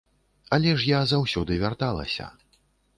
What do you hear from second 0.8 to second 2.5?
я заўсёды вярталася.